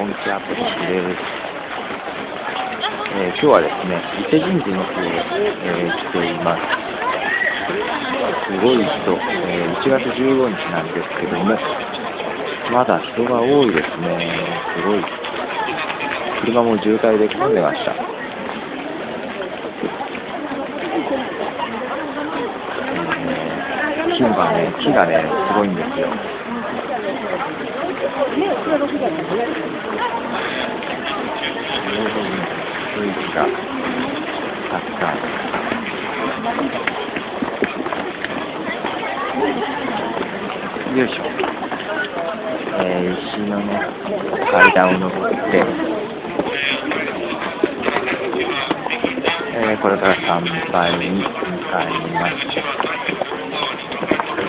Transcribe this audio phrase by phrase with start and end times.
[0.00, 1.20] こんにちは、ポチです。
[3.20, 6.64] えー、今日はですね、伊勢神宮の方へ、えー、来ています。
[8.48, 11.52] すごい人、えー、1月15日なんですけども、
[12.72, 14.16] まだ人が多いですね。
[14.72, 15.04] すごい。
[16.48, 17.92] 車も渋滞で混んでました。
[17.92, 26.08] えー、木がね、木がね、すごいんですよ。
[33.10, 33.44] 雰囲気が
[34.70, 35.16] たくさん。
[40.96, 41.22] よいしょ。
[42.82, 43.66] えー、石のね、
[44.50, 45.58] 階段を登って、
[49.54, 51.24] えー、これから参拝に向
[51.70, 52.34] かいます。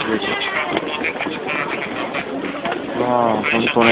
[0.10, 0.32] よいしょ。
[3.00, 3.90] まあ、ほんとね、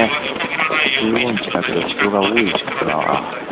[1.02, 3.49] 15日だけど人が多いから、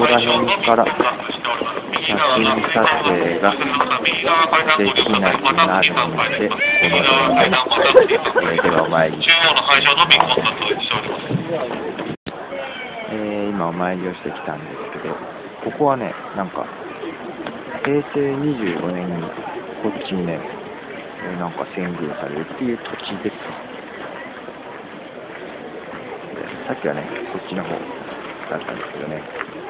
[0.00, 3.52] こら辺から写真撮影が
[4.78, 6.08] できなくなるの
[6.40, 6.56] で、こ
[6.88, 7.04] の
[7.36, 7.52] 辺
[8.08, 9.28] で、えー、ではお参りし
[13.12, 15.14] えー、今お参りをしてきたんですけど、
[15.64, 16.64] ここはね、なんか、
[17.84, 19.22] 平成24年に
[19.82, 20.40] こっちにね、
[21.22, 23.36] えなんか遷宮されるっていう土地です。
[26.66, 27.68] さっきはね、こっちの方
[28.50, 29.22] だったんですけどね、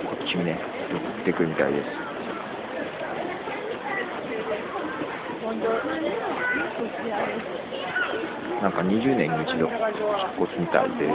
[0.08, 1.86] こっちにね、寄ってくみたいです。
[8.62, 9.80] なんか20年に一度引っ
[10.40, 11.12] 越すみたいです。